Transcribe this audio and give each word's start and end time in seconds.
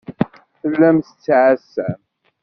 Tellam 0.59 0.97
tettɛassam. 0.99 1.99